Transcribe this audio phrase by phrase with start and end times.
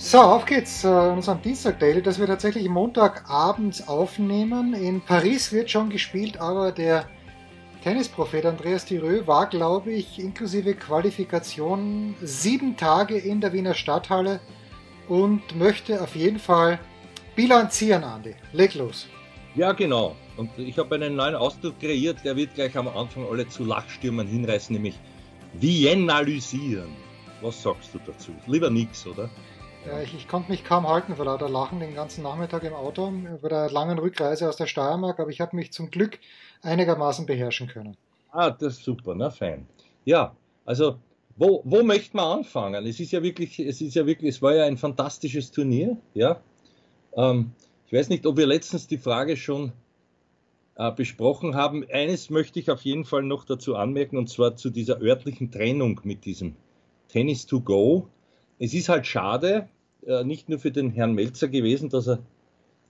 [0.00, 0.84] So, auf geht's.
[0.84, 4.72] Äh, unserem Dienstag Daily, das wir tatsächlich Montagabends aufnehmen.
[4.72, 7.08] In Paris wird schon gespielt, aber der
[7.82, 14.38] Tennisprophet Andreas Thierry war, glaube ich, inklusive Qualifikation sieben Tage in der Wiener Stadthalle
[15.08, 16.78] und möchte auf jeden Fall
[17.34, 18.36] bilanzieren, Andi.
[18.52, 19.08] Leg los.
[19.56, 20.14] Ja, genau.
[20.36, 24.28] Und ich habe einen neuen Ausdruck kreiert, der wird gleich am Anfang alle zu Lachstürmen
[24.28, 24.94] hinreißen, nämlich
[25.54, 26.94] Viennalysieren.
[27.40, 28.30] Was sagst du dazu?
[28.46, 29.28] Lieber nix, oder?
[29.86, 33.10] Ja, ich, ich konnte mich kaum halten vor lauter Lachen den ganzen Nachmittag im Auto
[33.10, 36.18] über der langen Rückreise aus der Steiermark, aber ich habe mich zum Glück
[36.62, 37.96] einigermaßen beherrschen können.
[38.30, 39.66] Ah, das ist super, na fein.
[40.04, 40.98] Ja, also
[41.36, 42.84] wo, wo möchte man anfangen?
[42.84, 46.40] Es ist ja wirklich, es ist ja wirklich, es war ja ein fantastisches Turnier, ja.
[47.16, 47.52] Ähm,
[47.86, 49.72] ich weiß nicht, ob wir letztens die Frage schon
[50.74, 51.86] äh, besprochen haben.
[51.90, 56.00] Eines möchte ich auf jeden Fall noch dazu anmerken, und zwar zu dieser örtlichen Trennung
[56.04, 56.56] mit diesem
[57.08, 58.08] Tennis to Go.
[58.58, 59.68] Es ist halt schade,
[60.06, 62.18] äh, nicht nur für den Herrn Melzer gewesen, dass er,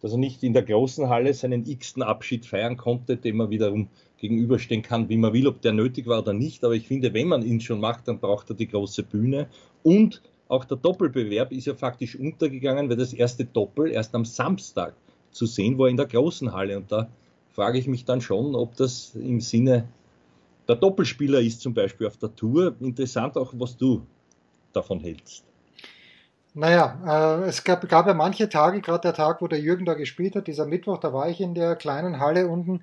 [0.00, 3.88] dass er nicht in der großen Halle seinen x-ten Abschied feiern konnte, dem man wiederum
[4.18, 6.64] gegenüberstehen kann, wie man will, ob der nötig war oder nicht.
[6.64, 9.48] Aber ich finde, wenn man ihn schon macht, dann braucht er die große Bühne.
[9.82, 14.94] Und auch der Doppelbewerb ist ja faktisch untergegangen, weil das erste Doppel erst am Samstag
[15.30, 16.78] zu sehen war in der großen Halle.
[16.78, 17.08] Und da
[17.50, 19.88] frage ich mich dann schon, ob das im Sinne
[20.66, 22.74] der Doppelspieler ist, zum Beispiel auf der Tour.
[22.80, 24.02] Interessant auch, was du
[24.72, 25.47] davon hältst.
[26.58, 29.94] Naja, äh, es gab, gab ja manche Tage, gerade der Tag, wo der Jürgen da
[29.94, 32.82] gespielt hat, dieser Mittwoch, da war ich in der kleinen Halle unten,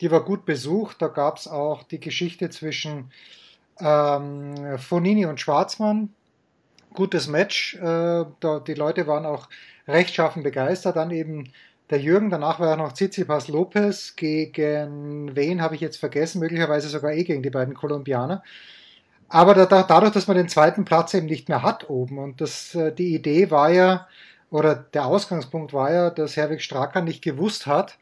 [0.00, 1.02] die war gut besucht.
[1.02, 3.10] Da gab es auch die Geschichte zwischen
[3.80, 6.14] ähm, Fonini und Schwarzmann.
[6.94, 7.74] Gutes Match.
[7.74, 9.48] Äh, da, die Leute waren auch
[9.88, 10.94] rechtschaffen begeistert.
[10.94, 11.52] Dann eben
[11.90, 16.88] der Jürgen, danach war ja noch Tsitsipas Lopez, gegen wen habe ich jetzt vergessen, möglicherweise
[16.88, 18.44] sogar eh gegen die beiden Kolumbianer.
[19.28, 22.40] Aber da, da, dadurch, dass man den zweiten Platz eben nicht mehr hat oben und
[22.40, 24.06] das, äh, die Idee war ja,
[24.50, 27.98] oder der Ausgangspunkt war ja, dass Herwig Stracker nicht gewusst hat,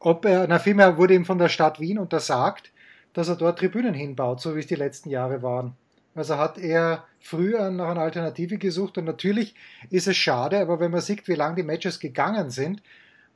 [0.00, 2.72] ob er, na vielmehr wurde ihm von der Stadt Wien untersagt,
[3.12, 5.76] dass er dort Tribünen hinbaut, so wie es die letzten Jahre waren.
[6.14, 9.54] Also hat er früher nach einer Alternative gesucht und natürlich
[9.90, 12.82] ist es schade, aber wenn man sieht, wie lang die Matches gegangen sind,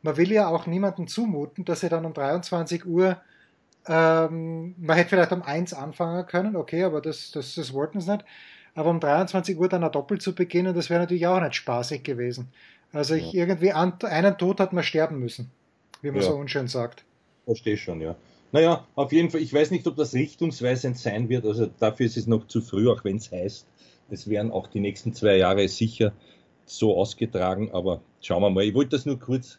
[0.02, 3.20] man will ja auch niemandem zumuten, dass er dann um 23 Uhr,
[3.88, 8.12] ähm, man hätte vielleicht um 1 anfangen können, okay, aber das, das, das wollten sie
[8.12, 8.24] nicht.
[8.74, 12.04] Aber um 23 Uhr dann ein Doppel zu beginnen, das wäre natürlich auch nicht spaßig
[12.04, 12.48] gewesen.
[12.92, 13.40] Also ich ja.
[13.40, 15.50] irgendwie an, einen Tod hat man sterben müssen,
[16.02, 16.28] wie man ja.
[16.28, 17.04] so unschön sagt.
[17.44, 18.14] Verstehe schon, ja.
[18.52, 22.16] Naja, auf jeden Fall, ich weiß nicht, ob das richtungsweisend sein wird, also dafür ist
[22.16, 23.66] es noch zu früh, auch wenn es heißt,
[24.10, 26.12] es werden auch die nächsten zwei Jahre sicher
[26.64, 28.64] so ausgetragen, aber schauen wir mal.
[28.64, 29.58] Ich wollte das nur kurz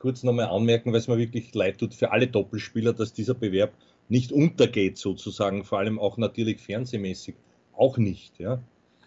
[0.00, 3.72] kurz nochmal anmerken, weil es mir wirklich leid tut für alle Doppelspieler, dass dieser Bewerb
[4.08, 7.36] nicht untergeht sozusagen, vor allem auch natürlich fernsehmäßig
[7.76, 8.38] auch nicht.
[8.40, 8.58] Ja.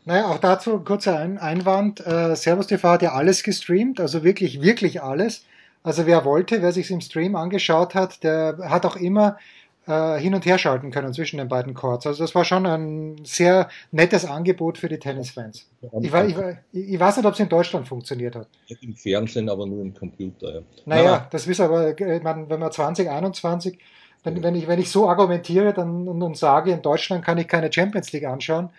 [0.06, 2.06] Naja, auch dazu kurzer Ein Einwand.
[2.06, 5.46] Äh, Servus TV hat ja alles gestreamt, also wirklich, wirklich alles.
[5.81, 9.38] Also wer wollte, wer sich im Stream angeschaut hat, der hat auch immer
[9.85, 12.07] äh, hin und her schalten können zwischen den beiden Chords.
[12.07, 15.67] Also das war schon ein sehr nettes Angebot für die Tennisfans.
[16.01, 16.35] Ich, ich,
[16.71, 18.47] ich, weiß nicht, ob es in Deutschland funktioniert hat.
[18.81, 20.55] Im Fernsehen, aber nur im Computer.
[20.55, 20.61] Ja.
[20.85, 23.77] Naja, Na, das wissen aber, äh, man, wenn man 2021,
[24.23, 27.47] wenn, wenn, ich, wenn ich so argumentiere dann, und, und sage, in Deutschland kann ich
[27.47, 28.69] keine Champions League anschauen,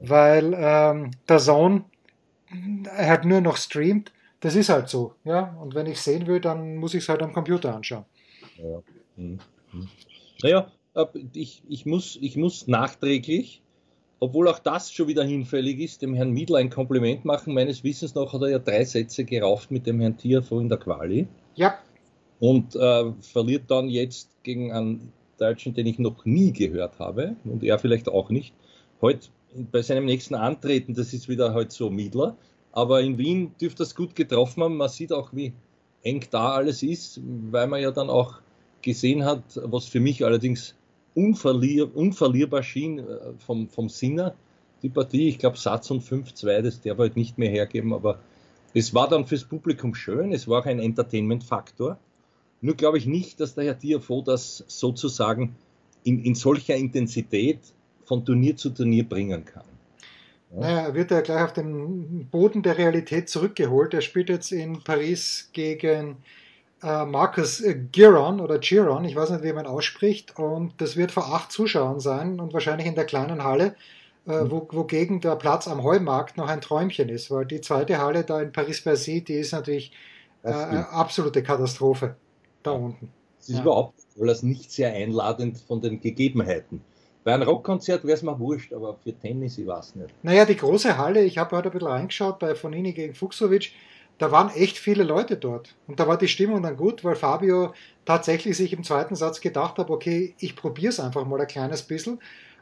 [0.00, 1.84] weil ähm, der Zone
[2.96, 5.14] halt nur noch streamt, das ist halt so.
[5.24, 5.56] Ja?
[5.60, 8.04] Und wenn ich sehen will, dann muss ich es halt am Computer anschauen.
[8.58, 8.82] Ja.
[9.16, 9.38] Hm.
[9.72, 9.88] Hm.
[10.42, 10.70] Naja,
[11.32, 13.62] ich, ich, muss, ich muss nachträglich,
[14.20, 17.54] obwohl auch das schon wieder hinfällig ist, dem Herrn Miedl ein Kompliment machen.
[17.54, 20.78] Meines Wissens nach hat er ja drei Sätze gerauft mit dem Herrn Tiafo in der
[20.78, 21.26] Quali.
[21.54, 21.78] Ja.
[22.38, 27.64] Und äh, verliert dann jetzt gegen einen Deutschen, den ich noch nie gehört habe und
[27.64, 28.54] er vielleicht auch nicht.
[29.00, 29.28] Heute
[29.70, 32.36] bei seinem nächsten Antreten, das ist wieder halt so Miedler.
[32.72, 34.76] Aber in Wien dürfte das gut getroffen haben.
[34.76, 35.52] Man sieht auch, wie
[36.02, 38.41] eng da alles ist, weil man ja dann auch
[38.82, 40.74] gesehen hat, was für mich allerdings
[41.14, 43.02] unverlier, unverlierbar schien äh,
[43.38, 44.34] vom, vom Sinner,
[44.82, 45.28] die Partie.
[45.28, 48.18] Ich glaube, Satz und 5-2, das darf halt nicht mehr hergeben, aber
[48.74, 51.98] es war dann fürs Publikum schön, es war auch ein Entertainment-Faktor.
[52.60, 55.56] Nur glaube ich nicht, dass der Herr Diafo das sozusagen
[56.04, 57.58] in, in solcher Intensität
[58.04, 59.64] von Turnier zu Turnier bringen kann.
[60.52, 60.60] Ja.
[60.60, 63.94] Naja, er wird ja gleich auf den Boden der Realität zurückgeholt.
[63.94, 66.16] Er spielt jetzt in Paris gegen
[66.82, 67.62] äh, Marcus
[67.92, 72.00] Giron oder Giron, ich weiß nicht, wie man ausspricht, und das wird vor acht Zuschauern
[72.00, 73.74] sein und wahrscheinlich in der kleinen Halle,
[74.26, 78.24] äh, wo, wogegen der Platz am Heumarkt noch ein Träumchen ist, weil die zweite Halle
[78.24, 79.92] da in Paris-Bercy, die ist natürlich
[80.42, 82.16] äh, eine absolute Katastrophe
[82.62, 83.10] da unten.
[83.40, 83.62] Es ist ja.
[83.62, 86.82] überhaupt, weil es nicht sehr einladend von den Gegebenheiten.
[87.24, 90.12] Bei einem Rockkonzert wäre es mir wurscht, aber für Tennis, ich weiß nicht.
[90.22, 93.72] Naja, die große Halle, ich habe heute ein bisschen reingeschaut bei Fonini gegen Fuchsovic,
[94.22, 95.74] da waren echt viele Leute dort.
[95.88, 97.74] Und da war die Stimmung dann gut, weil Fabio
[98.04, 101.82] tatsächlich sich im zweiten Satz gedacht hat, okay, ich probiere es einfach mal ein kleines
[101.82, 102.20] bisschen.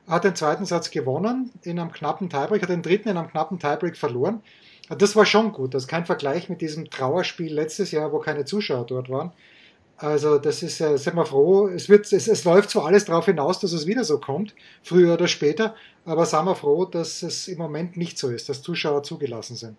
[0.09, 3.59] Hat den zweiten Satz gewonnen in einem knappen Tiebreak, hat den dritten in einem knappen
[3.59, 4.41] Tiebreak verloren.
[4.89, 5.75] Das war schon gut.
[5.75, 9.33] Das ist kein Vergleich mit diesem Trauerspiel letztes Jahr, wo keine Zuschauer dort waren.
[9.99, 11.69] Also das ist, äh, sind wir froh.
[11.69, 15.13] Es, wird, es, es läuft so alles darauf hinaus, dass es wieder so kommt, früher
[15.13, 15.75] oder später.
[16.07, 19.77] Aber sind wir froh, dass es im Moment nicht so ist, dass Zuschauer zugelassen sind.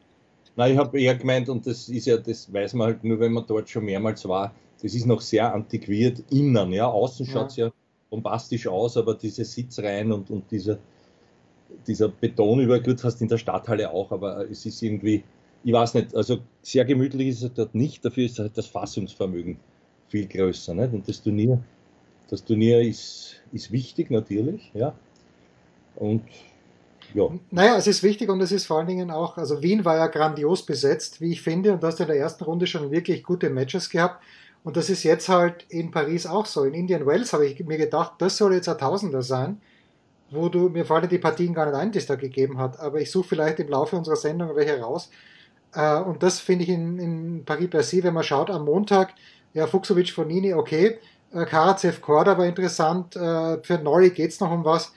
[0.55, 3.31] Na, ich habe eher gemeint, und das ist ja, das weiß man halt nur, wenn
[3.31, 6.73] man dort schon mehrmals war, das ist noch sehr antiquiert innen.
[6.73, 7.31] Ja, außen ja.
[7.31, 7.71] schaut es ja
[8.09, 10.77] bombastisch aus, aber diese Sitzreihen und, und dieser,
[11.87, 15.23] dieser Betonübergut hast du in der Stadthalle auch, aber es ist irgendwie,
[15.63, 19.57] ich weiß nicht, also sehr gemütlich ist es dort nicht, dafür ist halt das Fassungsvermögen
[20.09, 20.73] viel größer.
[20.73, 20.93] Nicht?
[20.93, 21.63] Und das Turnier,
[22.29, 24.93] das Turnier ist, ist wichtig natürlich, ja.
[25.95, 26.23] Und
[27.13, 27.29] ja.
[27.49, 30.07] Naja, es ist wichtig und es ist vor allen Dingen auch, also Wien war ja
[30.07, 33.49] grandios besetzt, wie ich finde, und du hast in der ersten Runde schon wirklich gute
[33.49, 34.23] Matches gehabt.
[34.63, 36.63] Und das ist jetzt halt in Paris auch so.
[36.63, 39.59] In Indian Wells habe ich mir gedacht, das soll jetzt ein Tausender sein,
[40.29, 43.01] wo du, mir fallen die Partien gar nicht ein, die es da gegeben hat, aber
[43.01, 45.09] ich suche vielleicht im Laufe unserer Sendung welche raus.
[45.73, 49.13] Äh, und das finde ich in, in Paris-Bercy, wenn man schaut, am Montag
[49.53, 50.99] ja, Fuchsovic von Nini, okay.
[51.33, 53.15] Äh, Karacev Korda war interessant.
[53.15, 54.93] Äh, für Nolly geht es noch um was.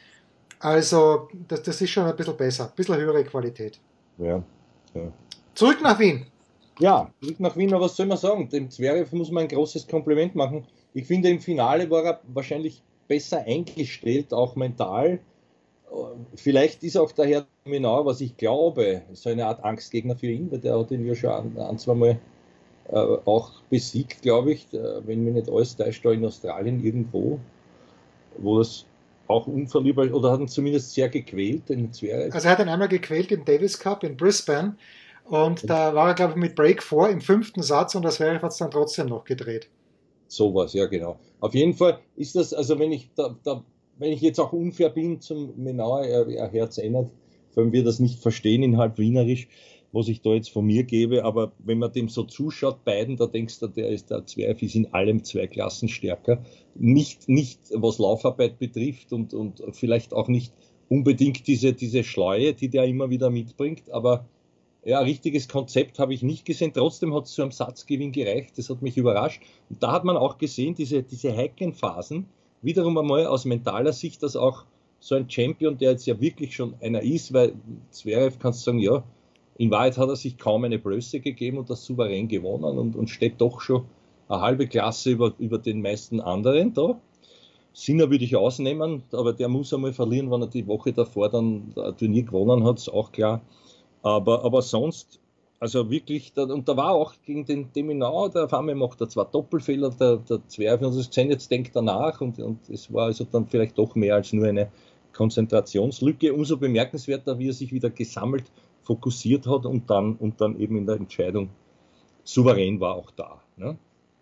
[0.64, 2.64] Also, das, das ist schon ein bisschen besser.
[2.64, 3.78] Ein bisschen höhere Qualität.
[4.16, 4.42] Ja,
[4.94, 5.12] ja.
[5.52, 6.24] Zurück nach Wien.
[6.78, 8.48] Ja, zurück nach Wien, aber was soll man sagen?
[8.48, 10.64] Dem Zverev muss man ein großes Kompliment machen.
[10.94, 15.18] Ich finde, im Finale war er wahrscheinlich besser eingestellt, auch mental.
[16.34, 20.50] Vielleicht ist auch der Herr Minau, was ich glaube, so eine Art Angstgegner für ihn,
[20.50, 22.18] weil der hat ihn ja schon ein, ein zwei Mal
[22.88, 27.38] äh, auch besiegt, glaube ich, äh, wenn mir nicht alles täuscht, da in Australien irgendwo,
[28.38, 28.86] wo das
[29.26, 32.34] auch unverliebt oder hat ihn zumindest sehr gequält, den Zverev.
[32.34, 34.76] Also er hat ihn einmal gequält im Davis Cup in Brisbane
[35.24, 38.42] und da war er, glaube ich, mit Break vor im fünften Satz und das Zverev
[38.42, 39.68] hat es dann trotzdem noch gedreht.
[40.28, 41.18] Sowas, ja genau.
[41.40, 43.64] Auf jeden Fall ist das, also wenn ich da, da
[43.98, 47.10] wenn ich jetzt auch unfair bin zum Menauer, er, er Herz ändert,
[47.54, 49.48] wenn wir das nicht verstehen in halb Wienerisch,
[49.94, 53.26] was ich da jetzt von mir gebe, aber wenn man dem so zuschaut, beiden, da
[53.26, 56.42] denkst du, der ist der Zwerg ist in allem zwei Klassen stärker.
[56.74, 60.52] Nicht, nicht was Laufarbeit betrifft und, und vielleicht auch nicht
[60.88, 64.26] unbedingt diese, diese Schleue, die der immer wieder mitbringt, aber
[64.84, 66.72] ja, richtiges Konzept habe ich nicht gesehen.
[66.74, 68.58] Trotzdem hat es zu einem Satzgewinn gereicht.
[68.58, 69.42] Das hat mich überrascht.
[69.70, 72.26] Und da hat man auch gesehen, diese, diese heiklen Phasen,
[72.60, 74.64] wiederum einmal aus mentaler Sicht, dass auch
[75.00, 77.54] so ein Champion, der jetzt ja wirklich schon einer ist, weil
[77.90, 79.04] Zverev kannst du sagen, ja,
[79.56, 83.08] in Wahrheit hat er sich kaum eine Blöße gegeben und das souverän gewonnen und, und
[83.08, 83.84] steht doch schon
[84.28, 86.98] eine halbe Klasse über, über den meisten anderen da.
[87.72, 91.72] Sinner würde ich ausnehmen, aber der muss einmal verlieren, wenn er die Woche davor dann
[91.76, 93.42] ein Turnier gewonnen hat, ist auch klar.
[94.02, 95.18] Aber, aber sonst,
[95.58, 99.24] also wirklich, und da war auch gegen den Deminau, der auf einmal macht er zwar
[99.24, 103.06] Doppelfehler, der, der Zwerg, und das gesehen, jetzt denkt er nach und, und es war
[103.06, 104.70] also dann vielleicht doch mehr als nur eine
[105.12, 106.32] Konzentrationslücke.
[106.32, 108.44] Umso bemerkenswerter, wie er sich wieder gesammelt
[108.84, 111.50] fokussiert hat und dann, und dann eben in der Entscheidung
[112.22, 113.40] souverän war auch da.
[113.56, 113.76] Ne?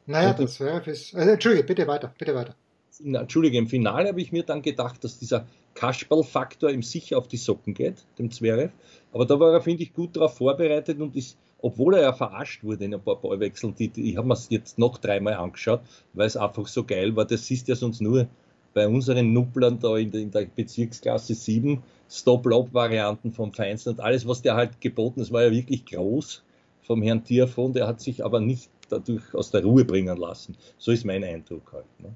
[0.07, 1.15] Naja, das wäre fürs.
[1.15, 2.55] Also, Entschuldige, bitte weiter, bitte weiter.
[3.03, 7.39] Entschuldige, im Finale habe ich mir dann gedacht, dass dieser Kasperl-Faktor ihm sicher auf die
[7.39, 8.73] Socken geht, dem Zverev.
[9.13, 12.63] Aber da war er, finde ich, gut darauf vorbereitet und ist, obwohl er ja verarscht
[12.63, 15.81] wurde in ein paar Ballwechseln, die, die, ich habe mir es jetzt noch dreimal angeschaut,
[16.13, 17.25] weil es einfach so geil war.
[17.25, 18.27] Das siehst ja sonst nur
[18.75, 24.27] bei unseren Nupplern da in der, in der Bezirksklasse 7 Stop-Lob-Varianten vom Feinsten und alles,
[24.29, 26.43] was der halt geboten ist, war ja wirklich groß
[26.83, 27.77] vom Herrn Tierfond.
[27.77, 30.57] Der hat sich aber nicht dadurch aus der Ruhe bringen lassen.
[30.79, 32.01] So ist mein Eindruck halt.
[32.01, 32.15] Ne?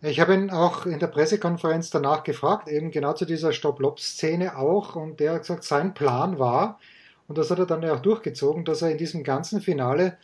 [0.00, 4.96] Ich habe ihn auch in der Pressekonferenz danach gefragt, eben genau zu dieser Stop-Lob-Szene auch,
[4.96, 6.78] und der hat gesagt, sein Plan war,
[7.26, 10.16] und das hat er dann ja auch durchgezogen, dass er in diesem ganzen Finale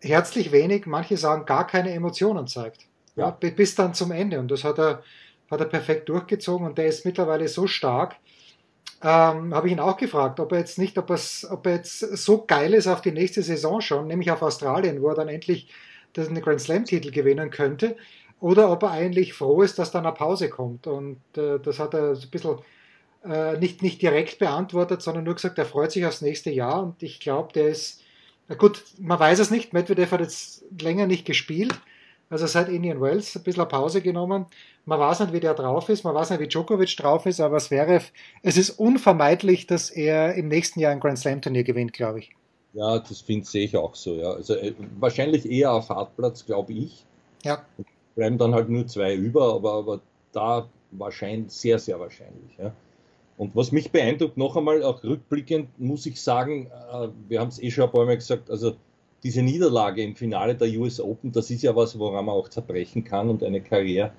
[0.00, 2.86] herzlich wenig, manche sagen gar keine Emotionen zeigt.
[3.16, 3.30] Ja.
[3.30, 4.40] bis dann zum Ende.
[4.40, 5.02] Und das hat er,
[5.50, 8.16] hat er perfekt durchgezogen und der ist mittlerweile so stark.
[9.02, 12.44] Ähm, habe ich ihn auch gefragt, ob er jetzt nicht, ob, ob er jetzt so
[12.46, 15.68] geil ist auf die nächste Saison schon, nämlich auf Australien, wo er dann endlich
[16.16, 17.96] den Grand Slam-Titel gewinnen könnte,
[18.40, 20.86] oder ob er eigentlich froh ist, dass dann eine Pause kommt.
[20.86, 22.58] Und äh, das hat er so ein bisschen
[23.24, 27.02] äh, nicht, nicht direkt beantwortet, sondern nur gesagt, er freut sich aufs nächste Jahr und
[27.02, 28.02] ich glaube, der ist
[28.48, 29.72] Na gut, man weiß es nicht.
[29.72, 31.74] Medvedev hat jetzt länger nicht gespielt.
[32.30, 34.46] Also seit Indian Wells ein bisschen Pause genommen.
[34.86, 37.58] Man weiß nicht, wie der drauf ist, man weiß nicht, wie Djokovic drauf ist, aber
[37.58, 38.10] Zverev,
[38.42, 42.30] es ist unvermeidlich, dass er im nächsten Jahr ein Grand Slam Turnier gewinnt, glaube ich.
[42.74, 44.16] Ja, das finde sehe ich auch so.
[44.16, 44.32] Ja.
[44.32, 47.04] Also äh, wahrscheinlich eher auf Hartplatz, glaube ich.
[47.44, 47.64] Ja.
[48.16, 50.00] Bleiben dann halt nur zwei über, aber, aber
[50.32, 52.56] da wahrscheinlich sehr, sehr wahrscheinlich.
[52.58, 52.72] Ja.
[53.36, 57.62] Und was mich beeindruckt, noch einmal auch rückblickend, muss ich sagen, äh, wir haben es
[57.62, 58.74] eh schon ein paar Mal gesagt, also
[59.24, 63.04] diese Niederlage im Finale der US Open, das ist ja was, woran man auch zerbrechen
[63.04, 64.12] kann und eine Karriere,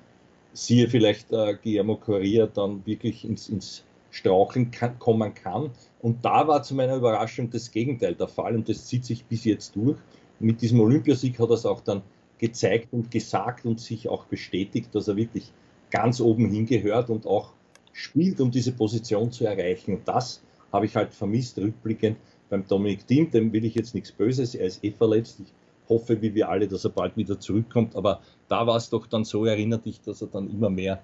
[0.52, 5.70] siehe vielleicht äh, Guillermo Correa, dann wirklich ins, ins Straucheln kann, kommen kann.
[6.00, 9.44] Und da war zu meiner Überraschung das Gegenteil der Fall und das zieht sich bis
[9.44, 9.96] jetzt durch.
[10.40, 12.02] Mit diesem Olympiasieg hat er es auch dann
[12.38, 15.52] gezeigt und gesagt und sich auch bestätigt, dass er wirklich
[15.90, 17.52] ganz oben hingehört und auch
[17.92, 19.94] spielt, um diese Position zu erreichen.
[19.94, 22.16] Und das habe ich halt vermisst, rückblickend
[22.48, 23.30] beim Dominik Thiem.
[23.30, 25.40] Dem will ich jetzt nichts Böses, er ist eh verletzt.
[25.40, 25.52] Ich
[25.88, 27.96] hoffe, wie wir alle, dass er bald wieder zurückkommt.
[27.96, 31.02] Aber da war es doch dann so, erinnert dich, dass er dann immer mehr,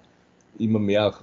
[0.59, 1.13] immer mehr,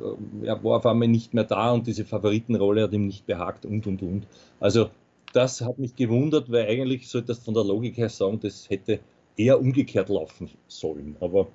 [0.42, 3.66] äh, er war auf einmal nicht mehr da und diese Favoritenrolle hat ihm nicht behagt
[3.66, 4.26] und und und.
[4.58, 4.90] Also
[5.32, 9.00] das hat mich gewundert, weil eigentlich sollte das von der Logik her sagen, das hätte
[9.36, 11.16] eher umgekehrt laufen sollen.
[11.20, 11.48] Aber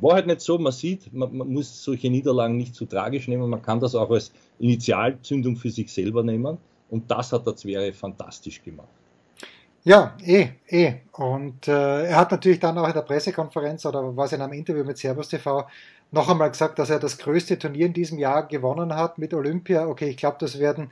[0.00, 3.50] war halt nicht so, man sieht, man, man, muss solche Niederlagen nicht zu tragisch nehmen,
[3.50, 6.58] man kann das auch als Initialzündung für sich selber nehmen
[6.90, 8.88] und das hat der Zverev fantastisch gemacht.
[9.84, 10.94] Ja, eh, eh.
[11.12, 14.84] Und äh, er hat natürlich dann auch in der Pressekonferenz oder was in einem Interview
[14.84, 15.66] mit Servus TV
[16.10, 19.86] noch einmal gesagt, dass er das größte Turnier in diesem Jahr gewonnen hat mit Olympia.
[19.86, 20.90] Okay, ich glaube, das werden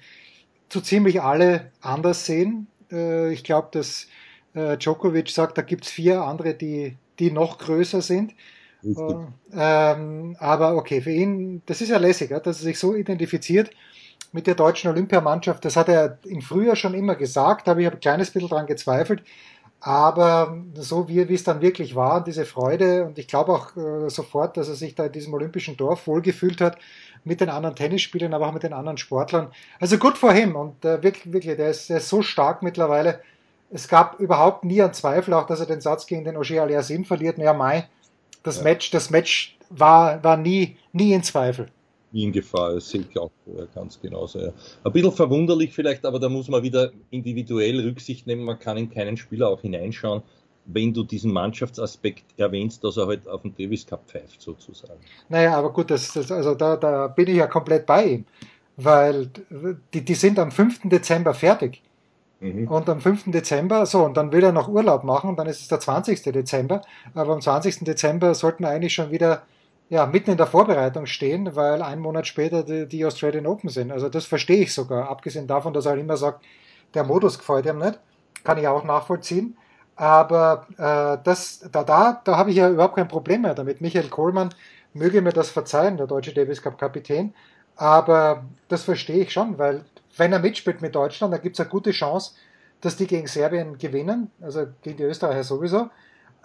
[0.72, 2.68] so ziemlich alle anders sehen.
[2.90, 4.06] Äh, ich glaube, dass
[4.54, 8.34] äh, Djokovic sagt, da gibt es vier andere, die, die noch größer sind.
[9.52, 13.70] Ähm, aber okay, für ihn, das ist ja lässig, dass er sich so identifiziert
[14.36, 15.64] mit der deutschen Olympiamannschaft.
[15.64, 18.66] Das hat er im Frühjahr schon immer gesagt, aber ich habe ein kleines bisschen daran
[18.66, 19.22] gezweifelt.
[19.80, 24.10] Aber so wie, wie es dann wirklich war, diese Freude, und ich glaube auch äh,
[24.10, 26.76] sofort, dass er sich da in diesem olympischen Dorf wohlgefühlt hat,
[27.24, 29.48] mit den anderen Tennisspielern, aber auch mit den anderen Sportlern.
[29.80, 33.20] Also gut vor ihm und äh, wirklich, wirklich, der ist, der ist so stark mittlerweile.
[33.70, 37.06] Es gab überhaupt nie einen Zweifel, auch dass er den Satz gegen den Ogier Aliasim
[37.06, 37.38] verliert.
[37.38, 37.88] Naja, Mai,
[38.42, 38.64] das ja.
[38.64, 41.68] Match, das Match war, war nie, nie in Zweifel.
[42.16, 44.40] Nie in Gefahr, das sehe ich auch vorher ganz genauso.
[44.40, 44.52] Ja.
[44.84, 48.42] Ein bisschen verwunderlich vielleicht, aber da muss man wieder individuell Rücksicht nehmen.
[48.42, 50.22] Man kann in keinen Spieler auch hineinschauen,
[50.64, 54.98] wenn du diesen Mannschaftsaspekt erwähnst, dass er halt auf dem Davis Cup pfeift, sozusagen.
[55.28, 58.24] Naja, aber gut, das, das, also da, da bin ich ja komplett bei ihm,
[58.78, 59.28] weil
[59.92, 60.88] die, die sind am 5.
[60.88, 61.82] Dezember fertig.
[62.40, 62.66] Mhm.
[62.66, 63.24] Und am 5.
[63.30, 66.22] Dezember, so, und dann will er noch Urlaub machen, und dann ist es der 20.
[66.22, 66.80] Dezember.
[67.14, 67.80] Aber am 20.
[67.80, 69.42] Dezember sollten wir eigentlich schon wieder
[69.88, 73.92] ja, mitten in der Vorbereitung stehen, weil ein Monat später die, die Australian Open sind.
[73.92, 76.44] Also das verstehe ich sogar, abgesehen davon, dass er halt immer sagt,
[76.94, 77.98] der Modus gefällt ihm nicht.
[78.42, 79.56] Kann ich auch nachvollziehen.
[79.94, 83.80] Aber äh, das, da, da, da habe ich ja überhaupt kein Problem mehr damit.
[83.80, 84.50] Michael Kohlmann
[84.92, 87.34] möge mir das verzeihen, der deutsche Davis Cup Kapitän.
[87.76, 89.84] Aber das verstehe ich schon, weil
[90.16, 92.32] wenn er mitspielt mit Deutschland, dann gibt es eine gute Chance,
[92.80, 95.90] dass die gegen Serbien gewinnen, also gegen die Österreicher sowieso,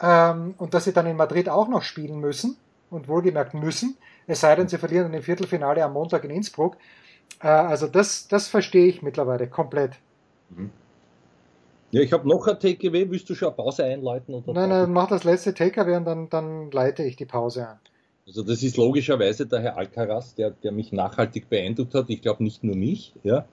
[0.01, 2.57] ähm, und dass sie dann in Madrid auch noch spielen müssen
[2.91, 6.77] und wohlgemerkt müssen, es sei denn, sie verlieren in dem Viertelfinale am Montag in Innsbruck.
[7.41, 9.93] Äh, also das, das verstehe ich mittlerweile komplett.
[10.49, 10.69] Mhm.
[11.91, 13.09] Ja, ich habe noch ein Takeaway.
[13.09, 14.33] Willst du schon eine Pause einleiten?
[14.33, 17.79] Oder nein, nein, mach das letzte Takeaway und dann, dann leite ich die Pause an.
[18.25, 22.09] Also das ist logischerweise der Herr Alcaraz, der, der mich nachhaltig beeindruckt hat.
[22.09, 23.45] Ich glaube nicht nur mich, ja.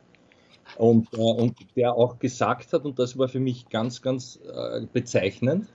[0.77, 4.87] Und, äh, und der auch gesagt hat, und das war für mich ganz, ganz äh,
[4.93, 5.67] bezeichnend,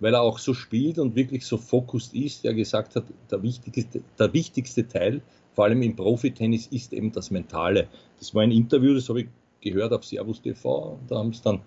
[0.00, 4.02] weil er auch so spielt und wirklich so fokussiert ist, der gesagt hat, der wichtigste,
[4.18, 5.20] der wichtigste Teil,
[5.54, 7.88] vor allem im Profitennis, ist eben das Mentale.
[8.18, 9.28] Das war ein Interview, das habe ich
[9.60, 11.60] gehört auf Servus TV, da haben es dann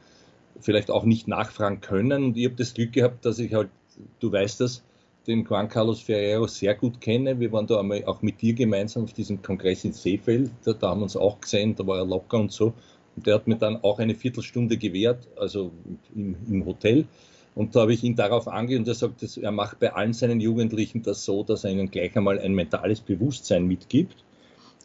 [0.59, 3.69] vielleicht auch nicht nachfragen können und ich habe das Glück gehabt, dass ich halt,
[4.19, 4.83] du weißt das,
[5.27, 7.39] den Juan Carlos Ferrero sehr gut kenne.
[7.39, 10.51] Wir waren da einmal auch mit dir gemeinsam auf diesem Kongress in Seefeld.
[10.65, 12.73] Da, da haben wir uns auch gesehen, da war er locker und so.
[13.15, 15.71] Und der hat mir dann auch eine Viertelstunde gewährt, also
[16.13, 17.05] im, im Hotel.
[17.55, 20.39] Und da habe ich ihn darauf angeht und er sagt, er macht bei allen seinen
[20.39, 24.24] Jugendlichen das so, dass er ihnen gleich einmal ein mentales Bewusstsein mitgibt.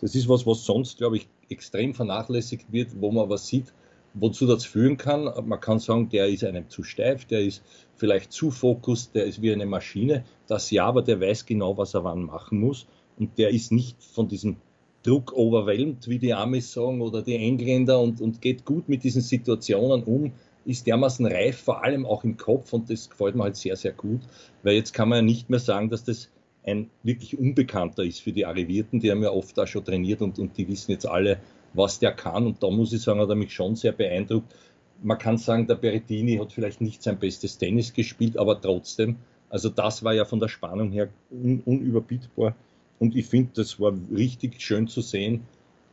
[0.01, 3.73] Das ist was, was sonst, glaube ich, extrem vernachlässigt wird, wo man was sieht,
[4.15, 5.31] wozu das führen kann.
[5.47, 7.63] Man kann sagen, der ist einem zu steif, der ist
[7.97, 10.25] vielleicht zu fokussiert, der ist wie eine Maschine.
[10.47, 12.87] Das ja, aber der weiß genau, was er wann machen muss.
[13.19, 14.57] Und der ist nicht von diesem
[15.03, 19.23] Druck overwhelmed, wie die Amis sagen, oder die Engländer und, und geht gut mit diesen
[19.23, 20.33] Situationen um
[20.65, 23.93] ist dermaßen reif, vor allem auch im Kopf und das gefällt mir halt sehr, sehr
[23.93, 24.21] gut,
[24.63, 26.31] weil jetzt kann man ja nicht mehr sagen, dass das
[26.65, 30.39] ein wirklich Unbekannter ist für die Arrivierten, die haben ja oft auch schon trainiert und,
[30.39, 31.41] und die wissen jetzt alle,
[31.73, 34.55] was der kann und da muss ich sagen, hat er mich schon sehr beeindruckt.
[35.03, 39.17] man kann sagen, der Berrettini hat vielleicht nicht sein bestes Tennis gespielt, aber trotzdem,
[39.49, 42.55] also das war ja von der Spannung her un unüberbietbar.
[42.99, 45.43] Und ich finde, das war richtig schön zu sehen,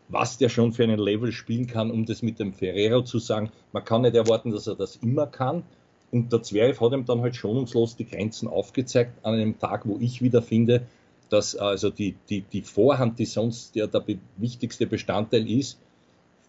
[0.07, 3.51] was der schon für einen Level spielen kann, um das mit dem Ferrero zu sagen.
[3.71, 5.63] Man kann nicht erwarten, dass er das immer kann.
[6.11, 9.97] Und der Zverev hat ihm dann halt schonungslos die Grenzen aufgezeigt an einem Tag, wo
[9.99, 10.85] ich wieder finde,
[11.29, 14.03] dass also die, die, die Vorhand, die sonst ja der
[14.37, 15.79] wichtigste Bestandteil ist,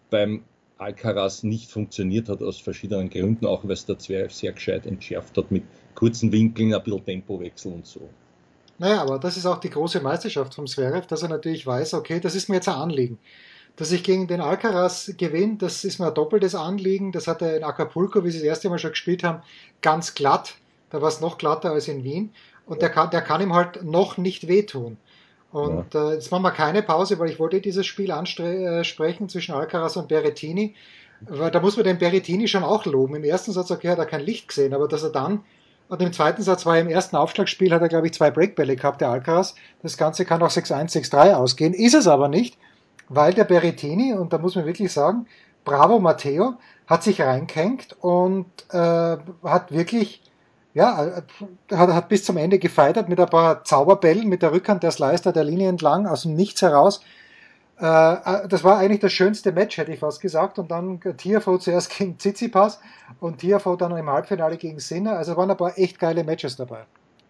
[0.09, 0.43] beim
[0.77, 5.35] Alcaraz nicht funktioniert hat aus verschiedenen Gründen, auch weil es der Zverev sehr gescheit entschärft
[5.37, 5.63] hat mit
[5.95, 8.07] kurzen Winkeln, ein bisschen Tempowechsel und so.
[8.79, 12.19] Naja, aber das ist auch die große Meisterschaft vom Zverev, dass er natürlich weiß, okay,
[12.19, 13.19] das ist mir jetzt ein Anliegen.
[13.75, 17.11] Dass ich gegen den Alcaraz gewinne, das ist mir ein doppeltes Anliegen.
[17.11, 19.43] Das hat er in Acapulco, wie sie das erste Mal schon gespielt haben,
[19.81, 20.55] ganz glatt.
[20.89, 22.31] Da war es noch glatter als in Wien.
[22.65, 24.97] Und der kann, der kann ihm halt noch nicht wehtun.
[25.51, 26.09] Und ja.
[26.09, 29.95] äh, jetzt machen wir keine Pause, weil ich wollte dieses Spiel ansprechen äh, zwischen Alcaraz
[29.95, 30.75] und Berrettini.
[31.21, 33.15] Weil da muss man den Berrettini schon auch loben.
[33.15, 35.43] Im ersten Satz, okay, hat er kein Licht gesehen, aber dass er dann,
[35.89, 39.01] und im zweiten Satz war im ersten Aufschlagspiel, hat er, glaube ich, zwei Breakbälle gehabt,
[39.01, 39.55] der Alcaraz.
[39.81, 41.73] Das Ganze kann auch 6-1, 6-3 ausgehen.
[41.73, 42.57] Ist es aber nicht,
[43.09, 45.27] weil der Berrettini, und da muss man wirklich sagen,
[45.63, 46.55] bravo Matteo,
[46.87, 50.21] hat sich reingehängt und äh, hat wirklich
[50.77, 51.21] ja, äh,
[51.75, 55.33] hat, hat bis zum Ende gefeitert mit ein paar Zauberbällen, mit der Rückhand der Slicer
[55.33, 57.01] der Linie entlang, aus dem Nichts heraus.
[57.79, 60.57] Äh, äh, das war eigentlich das schönste Match, hätte ich fast gesagt.
[60.59, 62.79] Und dann Tiafo zuerst gegen Tsitsipas
[63.19, 65.17] und Tiafo dann im Halbfinale gegen Sinner.
[65.17, 66.85] Also waren ein paar echt geile Matches dabei.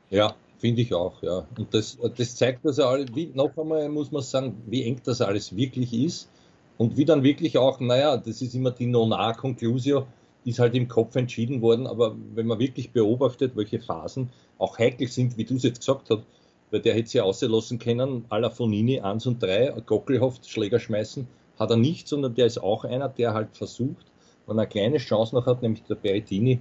[0.10, 1.46] Ja, finde ich auch, ja.
[1.58, 5.56] Und das, das zeigt also wie, noch einmal muss man sagen, wie eng das alles
[5.56, 6.30] wirklich ist.
[6.77, 10.06] Und wie dann wirklich auch, naja, das ist immer die Non-A-Conclusio,
[10.46, 11.88] ist halt im Kopf entschieden worden.
[11.88, 16.10] Aber wenn man wirklich beobachtet, welche Phasen auch heikel sind, wie du es jetzt gesagt
[16.10, 16.22] hast,
[16.71, 21.27] weil der hätte sie auslassen können, à la Fonini 1 und 3, Gockelhoff Schläger schmeißen,
[21.57, 24.05] hat er nicht, sondern der ist auch einer, der halt versucht,
[24.45, 26.59] wenn er eine kleine Chance noch hat, nämlich der Berrettini,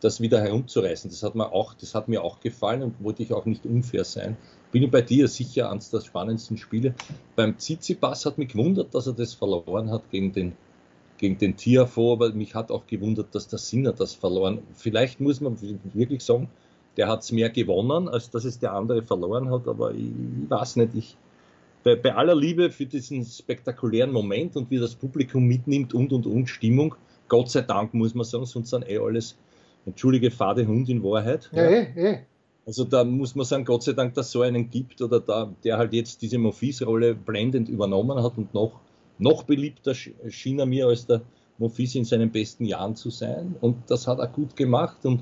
[0.00, 1.10] das wieder herumzureißen.
[1.10, 4.04] Das hat mir auch, das hat mir auch gefallen und wollte ich auch nicht unfair
[4.04, 4.36] sein.
[4.70, 6.94] Bin ich bei dir sicher eines der spannendsten Spiele.
[7.34, 10.52] Beim Tsitsipas hat mich gewundert, dass er das verloren hat gegen den
[11.18, 14.62] gegen den Tiafo, aber mich hat auch gewundert, dass der Sinner das verloren.
[14.74, 15.58] Vielleicht muss man
[15.92, 16.48] wirklich sagen,
[16.98, 20.10] der hat es mehr gewonnen, als dass es der andere verloren hat, aber ich,
[20.42, 21.16] ich weiß nicht, ich,
[21.84, 26.26] bei, bei, aller Liebe für diesen spektakulären Moment und wie das Publikum mitnimmt und und
[26.26, 26.96] und Stimmung,
[27.28, 29.38] Gott sei Dank muss man sagen, sonst sind eh alles,
[29.86, 31.48] entschuldige, fade Hund in Wahrheit.
[31.52, 31.70] Ja, ja.
[31.70, 32.18] Eh, eh.
[32.66, 35.50] Also da muss man sagen, Gott sei Dank, dass es so einen gibt oder da,
[35.64, 38.80] der halt jetzt diese Monfils-Rolle blendend übernommen hat und noch
[39.18, 41.22] noch beliebter schien er mir als der
[41.58, 43.56] Monfils in seinen besten Jahren zu sein.
[43.60, 45.04] Und das hat er gut gemacht.
[45.04, 45.20] Und,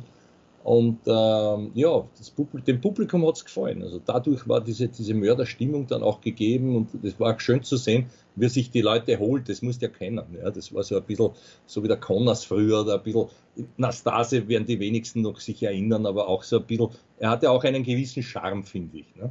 [0.67, 3.85] und ähm, ja, Publikum, dem Publikum hat es gefallen.
[3.85, 6.75] Also dadurch war diese, diese Mörderstimmung dann auch gegeben.
[6.75, 9.49] Und es war schön zu sehen, wie sich die Leute holt.
[9.49, 10.25] Das musst du ja kennen.
[10.37, 11.31] Ja, das war so ein bisschen
[11.67, 13.29] so wie der Connors früher oder ein bisschen
[13.77, 16.89] Nastase werden die wenigsten noch sich erinnern, aber auch so ein bisschen,
[17.21, 19.15] er hatte auch einen gewissen Charme, finde ich.
[19.15, 19.31] Ne?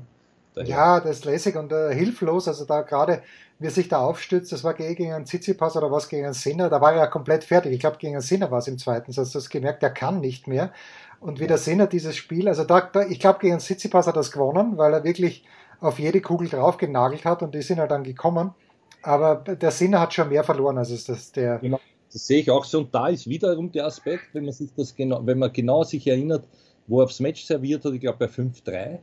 [0.55, 0.69] Daher.
[0.69, 2.47] Ja, das ist lässig und äh, hilflos.
[2.47, 3.21] Also da gerade,
[3.59, 6.69] wie er sich da aufstützt, das war gegen einen Tsitsipas oder was gegen einen Sinner,
[6.69, 7.73] da war er ja komplett fertig.
[7.73, 9.31] Ich glaube, gegen einen Sinner war es im zweiten Satz.
[9.31, 10.71] Du hast gemerkt, der kann nicht mehr.
[11.19, 14.15] Und wie der Sinner dieses Spiel, also da, da ich glaube, gegen einen Tsitsipas hat
[14.15, 15.43] er es gewonnen, weil er wirklich
[15.81, 18.53] auf jede Kugel drauf genagelt hat und die sind halt dann gekommen.
[19.01, 21.59] Aber der Sinner hat schon mehr verloren, als es das der.
[21.59, 21.79] Genau.
[22.11, 22.79] Das sehe ich auch so.
[22.79, 26.07] Und da ist wiederum der Aspekt, wenn man sich das genau, wenn man genau sich
[26.07, 26.47] erinnert,
[26.87, 28.99] wo er aufs Match serviert hat, ich glaube bei 5-3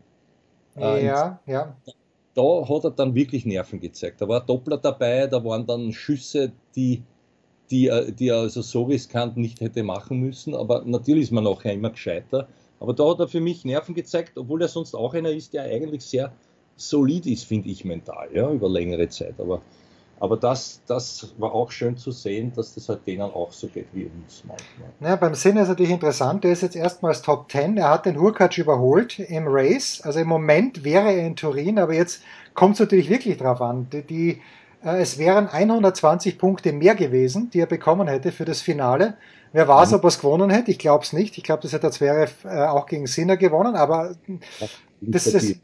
[0.76, 1.76] äh, ja, ja.
[2.34, 4.20] Da hat er dann wirklich Nerven gezeigt.
[4.20, 7.02] Da war Doppler dabei, da waren dann Schüsse, die,
[7.70, 10.54] die, die er also so riskant nicht hätte machen müssen.
[10.54, 12.48] Aber natürlich ist man nachher immer gescheiter.
[12.80, 15.64] Aber da hat er für mich Nerven gezeigt, obwohl er sonst auch einer ist, der
[15.64, 16.32] eigentlich sehr
[16.76, 19.34] solid ist, finde ich mental, ja, über längere Zeit.
[19.38, 19.62] Aber
[20.22, 23.88] aber das, das war auch schön zu sehen, dass das halt denen auch so geht
[23.92, 24.88] wie uns manchmal.
[25.00, 27.76] Ja, beim Sinne ist natürlich interessant, der ist jetzt erstmals Top 10.
[27.76, 30.00] Er hat den Hurkacz überholt im Race.
[30.04, 32.22] Also im Moment wäre er in Turin, aber jetzt
[32.54, 33.88] kommt es natürlich wirklich drauf an.
[33.90, 34.42] Die, die
[34.84, 39.14] äh, es wären 120 Punkte mehr gewesen, die er bekommen hätte für das Finale.
[39.52, 39.96] Wer weiß, mhm.
[39.96, 40.70] ob er es gewonnen hätte?
[40.70, 41.36] Ich glaube es nicht.
[41.36, 44.14] Ich glaube, das hätte er Zverev äh, auch gegen Sinner gewonnen, aber
[45.00, 45.56] das, das,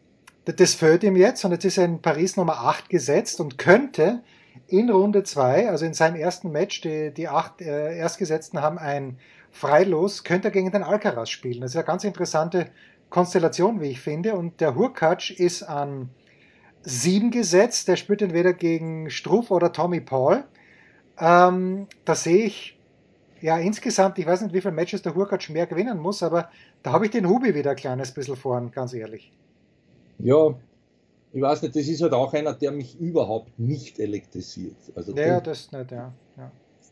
[0.47, 4.21] das fällt ihm jetzt und jetzt ist er in Paris Nummer 8 gesetzt und könnte
[4.69, 9.19] in Runde 2, also in seinem ersten Match, die, die acht äh, Erstgesetzten haben ein
[9.51, 11.63] Freilos, könnte er gegen den Alcaraz spielen.
[11.63, 12.71] Das ist eine ganz interessante
[13.09, 14.35] Konstellation, wie ich finde.
[14.35, 16.11] Und der Hurkacz ist an
[16.83, 17.89] sieben gesetzt.
[17.89, 20.45] Der spielt entweder gegen Struff oder Tommy Paul.
[21.19, 22.79] Ähm, da sehe ich
[23.41, 26.51] ja insgesamt, ich weiß nicht, wie viele Matches der Hurkacz mehr gewinnen muss, aber
[26.83, 29.33] da habe ich den Hubi wieder ein kleines bisschen vorn, ganz ehrlich.
[30.19, 30.55] Ja,
[31.33, 34.77] ich weiß nicht, das ist halt auch einer, der mich überhaupt nicht elektrisiert.
[34.95, 36.13] Also ja, das nicht, ja.
[36.37, 36.51] ja.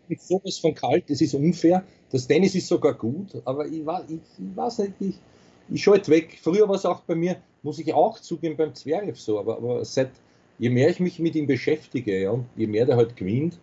[0.08, 1.84] mich sowas von kalt, das ist unfair.
[2.10, 5.14] Das Tennis ist sogar gut, aber ich, war, ich, ich weiß nicht, ich,
[5.70, 6.38] ich schalte weg.
[6.40, 9.84] Früher war es auch bei mir, muss ich auch zugeben, beim Zverev so, aber, aber
[9.84, 10.10] seit,
[10.58, 13.58] je mehr ich mich mit ihm beschäftige, ja, je mehr der halt gewinnt,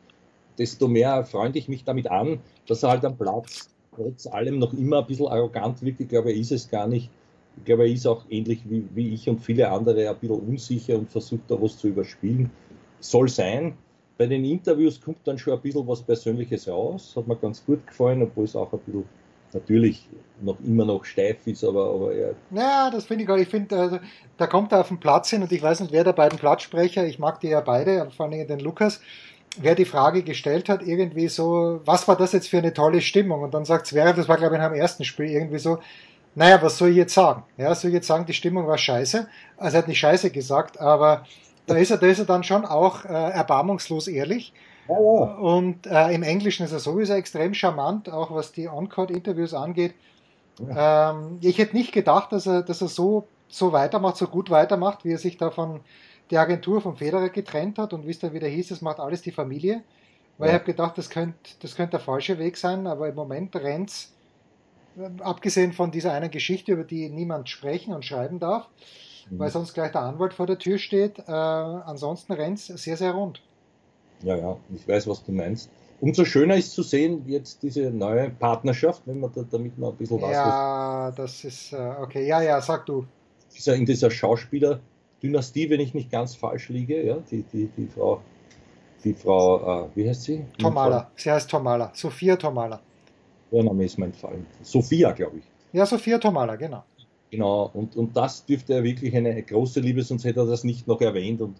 [0.57, 4.73] desto mehr freunde ich mich damit an, dass er halt am Platz trotz allem noch
[4.73, 5.99] immer ein bisschen arrogant wirkt.
[5.99, 7.09] Ich glaube, er ist es gar nicht.
[7.57, 10.97] Ich glaube, er ist auch ähnlich wie, wie ich und viele andere ein bisschen unsicher
[10.97, 12.49] und versucht da was zu überspielen.
[12.99, 13.75] Soll sein.
[14.17, 17.13] Bei den Interviews kommt dann schon ein bisschen was Persönliches raus.
[17.15, 19.03] Hat mir ganz gut gefallen, obwohl es auch ein bisschen
[19.53, 20.07] natürlich
[20.41, 22.29] noch immer noch steif ist, aber, aber ja.
[22.51, 23.37] Ja, das finde ich auch.
[23.37, 23.99] Ich finde, also,
[24.37, 27.05] da kommt er auf den Platz hin und ich weiß nicht, wer der beiden Platzsprecher,
[27.05, 28.99] ich mag die ja beide, vor allem den Lukas,
[29.57, 33.43] wer die Frage gestellt hat, irgendwie so, was war das jetzt für eine tolle Stimmung?
[33.43, 35.79] Und dann sagt Zverev, das war glaube ich in einem ersten Spiel, irgendwie so,
[36.35, 37.43] naja, was soll ich jetzt sagen?
[37.57, 39.27] Ja, soll ich jetzt sagen, die Stimmung war scheiße?
[39.57, 41.25] Also er hat nicht scheiße gesagt, aber
[41.67, 44.53] da ist er, da ist er dann schon auch äh, erbarmungslos ehrlich.
[44.89, 44.99] Ja, ja.
[44.99, 49.93] Und äh, im Englischen ist er sowieso extrem charmant, auch was die On-Court-Interviews angeht.
[50.59, 51.11] Ja.
[51.11, 55.05] Ähm, ich hätte nicht gedacht, dass er, dass er so, so weitermacht, so gut weitermacht,
[55.05, 55.81] wie er sich da von
[56.31, 59.21] der Agentur von Federer getrennt hat und wie es dann wieder hieß, es macht alles
[59.21, 59.83] die Familie.
[60.37, 63.55] Weil ich habe gedacht, das könnte das könnt der falsche Weg sein, aber im Moment
[63.55, 64.22] rennt äh,
[65.19, 68.67] abgesehen von dieser einen Geschichte, über die niemand sprechen und schreiben darf,
[69.29, 69.39] mhm.
[69.39, 73.11] weil sonst gleich der Anwalt vor der Tür steht, äh, ansonsten rennt es sehr, sehr
[73.11, 73.41] rund.
[74.21, 75.69] Ja, ja, ich weiß, was du meinst.
[75.99, 79.95] Umso schöner ist zu sehen, jetzt diese neue Partnerschaft, wenn man da, damit man ein
[79.95, 80.31] bisschen was.
[80.31, 83.05] Ja, das ist, äh, okay, ja, ja, sag du.
[83.55, 84.79] Dieser, in dieser Schauspieler,
[85.21, 88.21] Dynastie, wenn ich nicht ganz falsch liege, ja, die, die, die Frau,
[89.03, 90.45] die Frau, äh, wie heißt sie?
[90.57, 92.81] Tomala, sie heißt Tomala, Sophia Tomala.
[93.53, 94.39] Der Name ist mein Fall.
[94.63, 95.43] Sophia, glaube ich.
[95.73, 96.83] Ja, Sophia Tomala, genau.
[97.29, 100.87] Genau, und, und das dürfte ja wirklich eine große Liebe, sonst hätte er das nicht
[100.87, 101.55] noch erwähnt und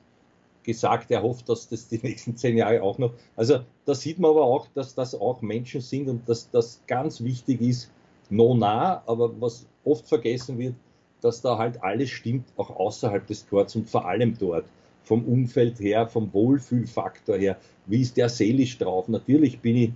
[0.64, 3.14] gesagt, er hofft, dass das die nächsten zehn Jahre auch noch.
[3.36, 7.24] Also da sieht man aber auch, dass das auch Menschen sind und dass das ganz
[7.24, 7.92] wichtig ist,
[8.30, 10.74] no nah, aber was oft vergessen wird,
[11.22, 14.66] dass da halt alles stimmt, auch außerhalb des Courts und vor allem dort.
[15.04, 19.10] Vom Umfeld her, vom Wohlfühlfaktor her, wie ist der seelisch drauf?
[19.10, 19.92] Natürlich bin ich,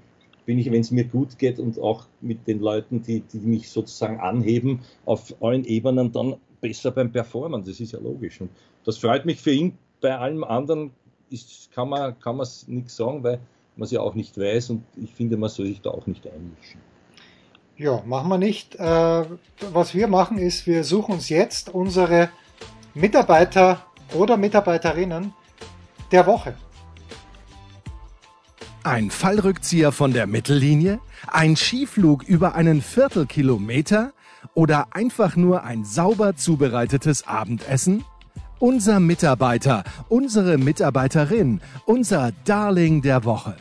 [0.48, 3.70] bin ich, wenn es mir gut geht und auch mit den Leuten, die, die mich
[3.70, 7.66] sozusagen anheben, auf allen Ebenen dann besser beim Performen.
[7.66, 8.40] Das ist ja logisch.
[8.40, 8.50] Und
[8.86, 9.78] das freut mich für ihn.
[10.00, 10.92] Bei allem anderen
[11.30, 13.40] ist, kann man kann es nichts sagen, weil
[13.76, 16.26] man es ja auch nicht weiß und ich finde, man soll sich da auch nicht
[16.26, 16.80] einmischen.
[17.76, 18.74] Ja, machen wir nicht.
[18.76, 19.26] Äh,
[19.74, 22.30] was wir machen ist, wir suchen uns jetzt unsere
[22.94, 25.34] Mitarbeiter oder Mitarbeiterinnen
[26.10, 26.56] der Woche.
[28.88, 31.02] Ein Fallrückzieher von der Mittellinie?
[31.28, 34.14] Ein Skiflug über einen Viertelkilometer?
[34.54, 38.06] Oder einfach nur ein sauber zubereitetes Abendessen?
[38.60, 43.58] Unser Mitarbeiter, unsere Mitarbeiterin, unser Darling der Woche.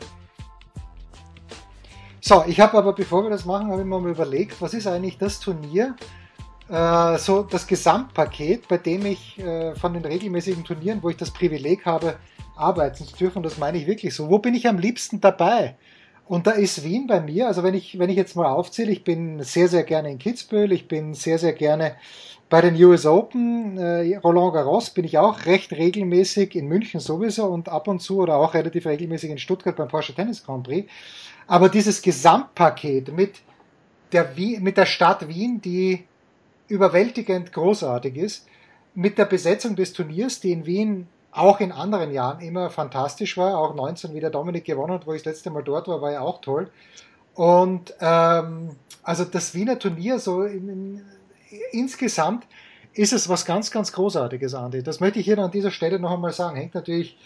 [2.21, 4.87] So, ich habe aber, bevor wir das machen, habe ich mir mal überlegt, was ist
[4.87, 5.97] eigentlich das Turnier,
[6.69, 11.31] äh, so das Gesamtpaket, bei dem ich äh, von den regelmäßigen Turnieren, wo ich das
[11.31, 12.15] Privileg habe,
[12.57, 15.75] arbeiten zu dürfen, das meine ich wirklich so, wo bin ich am liebsten dabei?
[16.27, 19.03] Und da ist Wien bei mir, also wenn ich, wenn ich jetzt mal aufzähle, ich
[19.03, 21.95] bin sehr, sehr gerne in Kitzbühel, ich bin sehr, sehr gerne
[22.49, 27.45] bei den US Open, äh, Roland Garros bin ich auch recht regelmäßig, in München sowieso
[27.45, 30.89] und ab und zu oder auch relativ regelmäßig in Stuttgart beim Porsche Tennis Grand Prix.
[31.45, 33.35] Aber dieses Gesamtpaket mit
[34.11, 36.05] der, mit der Stadt Wien, die
[36.67, 38.47] überwältigend großartig ist,
[38.95, 43.57] mit der Besetzung des Turniers, die in Wien auch in anderen Jahren immer fantastisch war,
[43.57, 46.11] auch 19 wie der Dominik gewonnen hat, wo ich das letzte Mal dort war, war
[46.11, 46.69] ja auch toll.
[47.33, 51.01] Und ähm, also das Wiener Turnier so in, in,
[51.71, 52.45] insgesamt
[52.93, 54.81] ist es was ganz, ganz Großartiges, Andi.
[54.81, 56.57] Das möchte ich hier an dieser Stelle noch einmal sagen.
[56.57, 57.17] Hängt natürlich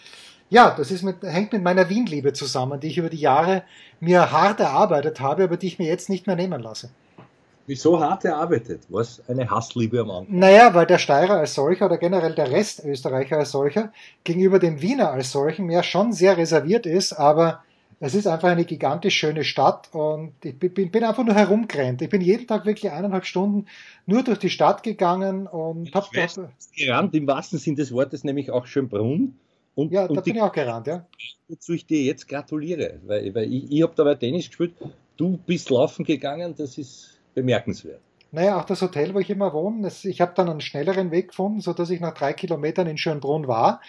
[0.52, 3.62] ja, das ist mit, hängt mit meiner Wien-Liebe zusammen, die ich über die Jahre
[4.00, 6.90] mir hart erarbeitet habe, aber die ich mir jetzt nicht mehr nehmen lasse.
[7.66, 8.82] Wieso hart erarbeitet?
[8.88, 10.38] Was eine Hassliebe am Anfang?
[10.38, 13.92] Naja, weil der Steirer als solcher oder generell der Rest Österreicher als solcher
[14.24, 17.62] gegenüber dem Wiener als solchen ja schon sehr reserviert ist, aber
[18.04, 22.02] es ist einfach eine gigantisch schöne Stadt und ich bin, bin einfach nur herumgerannt.
[22.02, 23.66] Ich bin jeden Tag wirklich eineinhalb Stunden
[24.06, 26.40] nur durch die Stadt gegangen und habe dort.
[26.76, 29.36] Gerannt im wahrsten Sinn des Wortes, nämlich auch Schönbrunn.
[29.76, 31.06] Und, ja, da bin ich auch gerannt, ja.
[31.46, 34.74] Wozu ich dir jetzt gratuliere, weil, weil ich, ich habe dabei Tennis gespielt,
[35.16, 38.00] du bist laufen gegangen, das ist bemerkenswert.
[38.30, 41.60] Naja, auch das Hotel, wo ich immer wohne, ich habe dann einen schnelleren Weg gefunden,
[41.60, 43.80] sodass ich nach drei Kilometern in Schönbrunn war.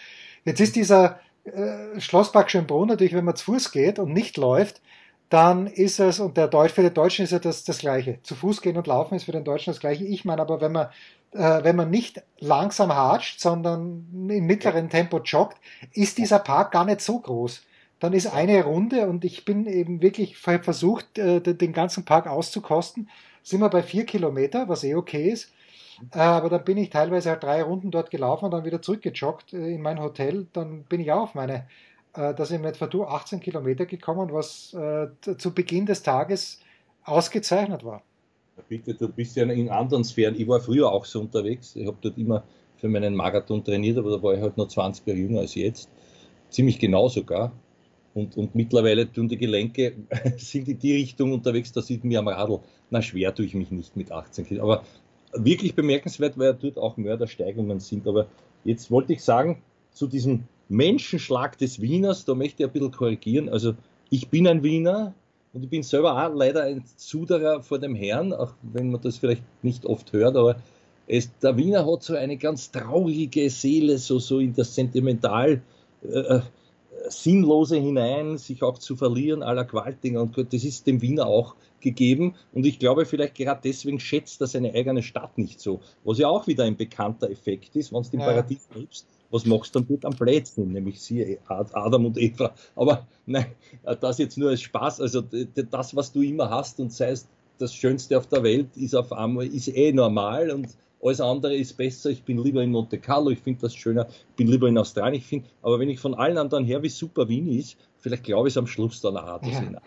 [0.44, 4.82] Jetzt ist dieser äh, Schlosspark Schönbrunn natürlich, wenn man zu Fuß geht und nicht läuft,
[5.30, 8.20] dann ist es, und der Deutsch, für den Deutschen ist ja das, das Gleiche.
[8.22, 10.04] Zu Fuß gehen und laufen ist für den Deutschen das Gleiche.
[10.04, 10.90] Ich meine aber, wenn man
[11.34, 15.58] äh, wenn man nicht langsam hatscht, sondern im mittleren Tempo joggt,
[15.92, 17.64] ist dieser Park gar nicht so groß.
[18.00, 23.10] dann ist eine Runde und ich bin eben wirklich versucht, äh, den ganzen Park auszukosten.
[23.44, 25.52] Sind wir bei vier Kilometer, was eh okay ist.
[26.12, 29.54] Äh, aber dann bin ich teilweise halt drei Runden dort gelaufen und dann wieder zurückgejoggt
[29.54, 30.48] äh, in mein Hotel.
[30.54, 31.68] Dann bin ich auch auf meine,
[32.14, 36.60] da sind wir etwa 18 Kilometer gekommen, was zu Beginn des Tages
[37.04, 38.04] ausgezeichnet war.
[38.70, 40.36] Bitte, du bist ja in anderen Sphären.
[40.40, 41.76] Ich war früher auch so unterwegs.
[41.76, 42.44] Ich habe dort immer
[42.78, 45.90] für meinen Marathon trainiert, aber da war ich halt noch 20 Jahre jünger als jetzt.
[46.50, 47.52] Ziemlich genau sogar.
[48.14, 49.94] Und, und mittlerweile tun die Gelenke,
[50.38, 52.60] sind in die Richtung unterwegs, da sieht mir am Radl,
[52.92, 54.64] na schwer tue ich mich nicht mit 18 Kilo.
[54.64, 54.84] Aber
[55.34, 58.08] wirklich bemerkenswert, weil dort auch Mördersteigungen sind.
[58.08, 58.28] Aber
[58.64, 63.50] jetzt wollte ich sagen, zu diesem Menschenschlag des Wieners, da möchte ich ein bisschen korrigieren.
[63.50, 63.74] Also
[64.10, 65.14] ich bin ein Wiener
[65.54, 69.18] und ich bin selber auch leider ein Zuderer vor dem Herrn, auch wenn man das
[69.18, 70.58] vielleicht nicht oft hört, aber
[71.08, 75.62] es, der Wiener hat so eine ganz traurige Seele, so, so in das Sentimental.
[76.04, 76.42] Äh, äh
[77.10, 82.36] Sinnlose hinein, sich auch zu verlieren, aller Qualtinger und das ist dem Wiener auch gegeben.
[82.54, 86.28] Und ich glaube vielleicht gerade deswegen schätzt er seine eigene Stadt nicht so, was ja
[86.28, 88.26] auch wieder ein bekannter Effekt ist, wenn du im ja.
[88.28, 93.08] Paradies lebst, was machst du dann dort am Plätzchen, nämlich siehe Adam und Eva, aber
[93.26, 93.48] nein,
[94.00, 97.74] das jetzt nur als Spaß, also das, was du immer hast und sei es das
[97.74, 100.70] Schönste auf der Welt, ist auf einmal, ist eh normal und
[101.04, 104.36] alles andere ist besser, ich bin lieber in Monte Carlo, ich finde das schöner, ich
[104.36, 107.28] bin lieber in Australien, ich finde, aber wenn ich von allen anderen her, wie super
[107.28, 109.62] Wien ist, vielleicht glaube ich es am Schluss dann auch, dass ja.
[109.62, 109.78] ich in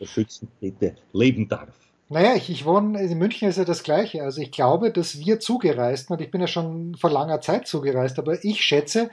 [0.00, 1.74] der Schützenstätte leben darf.
[2.10, 4.22] Naja, ich, ich wohne, in München ist ja das Gleiche.
[4.22, 8.18] Also ich glaube, dass wir zugereisten, und ich bin ja schon vor langer Zeit zugereist,
[8.18, 9.10] aber ich schätze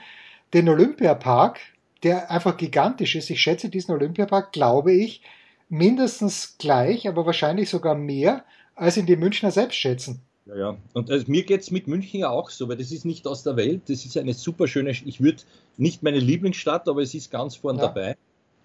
[0.54, 1.60] den Olympiapark,
[2.02, 5.22] der einfach gigantisch ist, ich schätze diesen Olympiapark, glaube ich,
[5.68, 10.22] mindestens gleich, aber wahrscheinlich sogar mehr, als in die Münchner selbst schätzen.
[10.46, 10.76] Ja, ja.
[10.92, 13.42] Und also mir geht es mit München ja auch so, weil das ist nicht aus
[13.42, 13.82] der Welt.
[13.88, 15.42] Das ist eine super schöne, ich würde
[15.76, 17.88] nicht meine Lieblingsstadt, aber es ist ganz vorn ja.
[17.88, 18.16] dabei.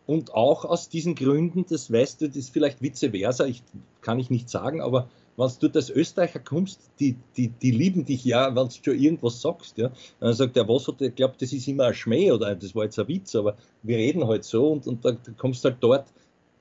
[0.05, 3.63] Und auch aus diesen Gründen, das weißt du, das ist vielleicht vice versa, ich,
[4.01, 8.25] kann ich nicht sagen, aber wenn du als Österreicher kommst, die, die, die lieben dich
[8.25, 9.77] ja, wenn du schon irgendwas sagst.
[9.77, 9.91] Ja.
[10.19, 12.83] Dann sagt der, was hat, ich glaube, das ist immer ein Schmäh oder das war
[12.83, 16.07] jetzt ein Witz, aber wir reden halt so und, und da kommst du halt dort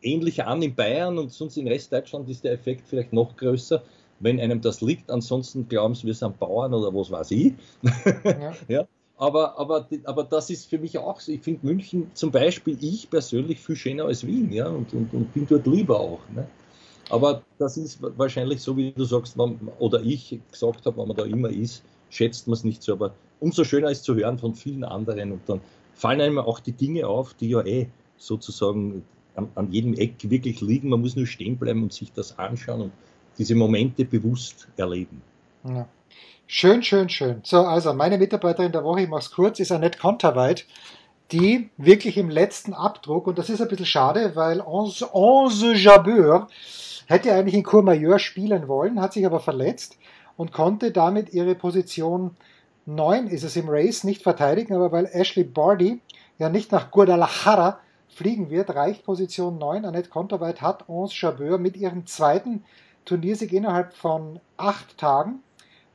[0.02, 3.82] ähnlich an in Bayern und sonst im Rest Deutschland ist der Effekt vielleicht noch größer
[4.20, 5.10] wenn einem das liegt.
[5.10, 7.54] Ansonsten glauben sie, wir sind Bauern oder was weiß ich.
[8.24, 8.52] Ja.
[8.68, 8.86] ja.
[9.16, 11.32] Aber, aber, aber das ist für mich auch so.
[11.32, 14.50] Ich finde München zum Beispiel, ich persönlich, viel schöner als Wien.
[14.52, 14.68] Ja?
[14.68, 16.20] Und, und, und bin dort lieber auch.
[16.34, 16.48] Ne?
[17.10, 21.16] Aber das ist wahrscheinlich so, wie du sagst, man, oder ich gesagt habe, wenn man
[21.16, 22.92] da immer ist, schätzt man es nicht so.
[22.92, 25.32] Aber umso schöner ist zu hören von vielen anderen.
[25.32, 25.60] Und dann
[25.92, 29.02] fallen einem auch die Dinge auf, die ja eh sozusagen
[29.34, 30.88] an, an jedem Eck wirklich liegen.
[30.88, 32.82] Man muss nur stehen bleiben und sich das anschauen.
[32.82, 32.92] Und
[33.40, 35.22] diese Momente bewusst erleben.
[35.64, 35.88] Ja.
[36.46, 37.40] Schön, schön, schön.
[37.42, 40.66] So, also meine Mitarbeiterin der Woche, ich mache es kurz, ist Annette Konterweit,
[41.32, 46.48] die wirklich im letzten Abdruck, und das ist ein bisschen schade, weil Onze, Onze Jabeur
[47.06, 49.96] hätte eigentlich in Courmayeur spielen wollen, hat sich aber verletzt
[50.36, 52.36] und konnte damit ihre Position
[52.84, 56.00] 9 ist es im Race nicht verteidigen, aber weil Ashley Barty
[56.38, 59.84] ja nicht nach Guadalajara fliegen wird, reicht Position 9.
[59.86, 62.64] Annette Konterweit hat Onze Jabeur mit ihrem zweiten
[63.04, 65.42] Turniersieg innerhalb von acht Tagen.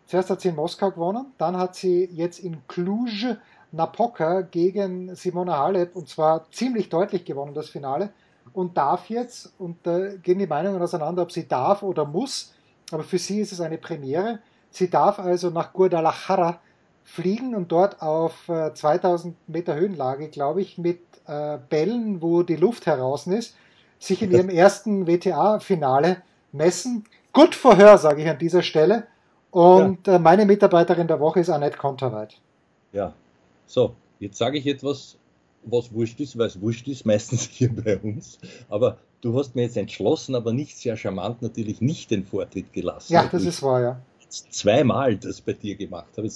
[0.05, 3.37] Zuerst hat sie in Moskau gewonnen, dann hat sie jetzt in Cluj
[3.71, 8.11] Napoca gegen Simona Halep und zwar ziemlich deutlich gewonnen, das Finale.
[8.53, 12.53] Und darf jetzt, und da gehen die Meinungen auseinander, ob sie darf oder muss,
[12.91, 14.39] aber für sie ist es eine Premiere.
[14.69, 16.59] Sie darf also nach Guadalajara
[17.03, 22.55] fliegen und dort auf 2000 äh, Meter Höhenlage, glaube ich, mit äh, Bällen, wo die
[22.55, 23.55] Luft heraus ist,
[23.99, 26.17] sich in ihrem ersten WTA-Finale
[26.55, 27.05] messen.
[27.33, 29.07] Gut Verhör, sage ich an dieser Stelle.
[29.51, 30.15] Und ja.
[30.15, 32.35] Äh, meine Mitarbeiterin der Woche ist Annette Konterweit.
[32.91, 33.13] Ja,
[33.65, 35.17] so, jetzt sage ich etwas,
[35.63, 38.37] was wurscht ist, weil es wurscht ist, meistens hier bei uns.
[38.69, 43.13] Aber du hast mir jetzt entschlossen, aber nicht sehr charmant natürlich nicht den Vortritt gelassen.
[43.13, 44.01] Ja, das ist wahr, ja.
[44.27, 46.27] Zweimal das bei dir gemacht habe.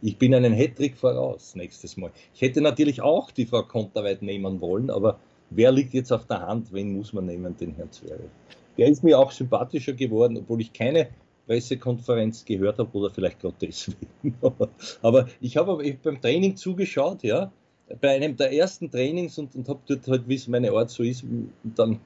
[0.00, 2.10] Ich bin einen Hattrick voraus nächstes Mal.
[2.34, 5.18] Ich hätte natürlich auch die Frau Konterweit nehmen wollen, aber
[5.50, 6.72] wer liegt jetzt auf der Hand?
[6.72, 7.54] Wen muss man nehmen?
[7.56, 8.30] Den Herrn Zverev
[8.78, 11.08] der ist mir auch sympathischer geworden, obwohl ich keine
[11.46, 14.06] Pressekonferenz gehört habe oder vielleicht gerade deswegen.
[15.02, 17.50] aber ich habe beim Training zugeschaut, ja,
[18.00, 21.02] bei einem der ersten Trainings und, und habe dort halt, wie es meine Art so
[21.02, 21.24] ist,
[21.64, 21.98] dann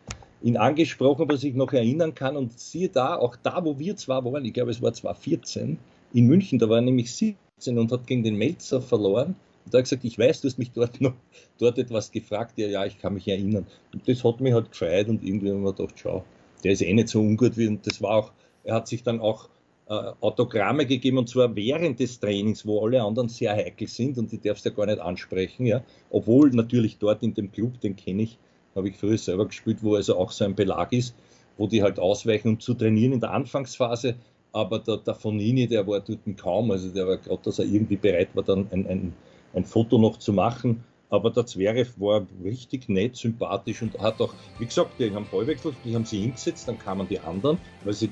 [0.43, 2.37] ihn angesprochen, was ich noch erinnern kann.
[2.37, 5.79] Und siehe da, auch da, wo wir zwar waren, ich glaube, es war 2014
[6.13, 9.37] in München, da war er nämlich 17 und hat gegen den Melzer verloren.
[9.65, 11.15] Und da hat gesagt, ich weiß, du hast mich dort noch
[11.59, 12.59] dort etwas gefragt.
[12.59, 13.67] Ja, ja, ich kann mich erinnern.
[13.93, 16.25] Und das hat mich halt gefreut und irgendwie haben wir gedacht, schau,
[16.65, 18.33] der ist eh nicht so ungut wie, und das war auch,
[18.65, 19.49] er hat sich dann auch
[19.89, 24.33] äh, Autogramme gegeben und zwar während des Trainings, wo alle anderen sehr heikel sind und
[24.33, 25.83] die darfst du ja gar nicht ansprechen, ja.
[26.11, 28.39] Obwohl natürlich dort in dem Club, den kenne ich,
[28.75, 31.15] habe ich früher selber gespielt, wo also auch so ein Belag ist,
[31.59, 34.17] wo die halt ausweichen, um zu trainieren in der Anfangsphase.
[34.53, 37.97] Aber der, der Fonini, der war dort kaum, also der war gerade, dass er irgendwie
[37.97, 39.13] bereit war, dann ein, ein,
[39.53, 40.85] ein Foto noch zu machen.
[41.11, 45.75] Aber der Zverev war richtig nett, sympathisch und hat auch, wie gesagt, die haben Ballwechsel,
[45.85, 48.11] die haben sie hingesetzt, dann kamen die anderen, weil sie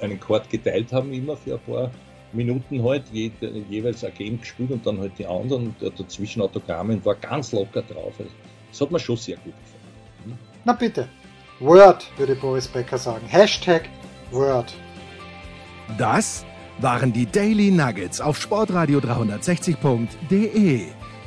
[0.00, 1.90] einen Chord geteilt haben, immer für ein paar
[2.32, 3.30] Minuten halt, je,
[3.68, 7.52] jeweils ein Game gespielt und dann halt die anderen und dazwischen Autogramme und war ganz
[7.52, 8.14] locker drauf.
[8.18, 8.30] Also,
[8.70, 9.82] das hat mir schon sehr gut gefallen.
[10.24, 10.38] Hm?
[10.64, 11.08] Na bitte.
[11.60, 13.26] Word, würde Boris Becker sagen.
[13.26, 13.88] Hashtag
[14.30, 14.72] Word.
[15.96, 16.44] Das
[16.80, 20.97] waren die Daily Nuggets auf sportradio 360.de.